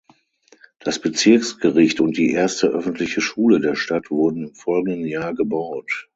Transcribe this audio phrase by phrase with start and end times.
[0.79, 6.09] Das Bezirksgericht und die erste öffentliche Schule der Stadt wurden im folgenden Jahr gebaut.